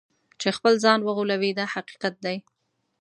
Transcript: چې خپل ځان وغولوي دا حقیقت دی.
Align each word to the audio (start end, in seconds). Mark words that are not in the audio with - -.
چې 0.39 0.47
خپل 0.57 0.73
ځان 0.83 0.99
وغولوي 1.03 1.51
دا 1.59 1.65
حقیقت 1.73 2.15
دی. 2.25 2.37